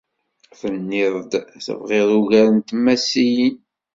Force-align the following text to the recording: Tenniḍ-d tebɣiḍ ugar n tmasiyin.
Tenniḍ-d 0.59 1.31
tebɣiḍ 1.65 2.09
ugar 2.19 2.47
n 2.57 2.59
tmasiyin. 2.69 3.55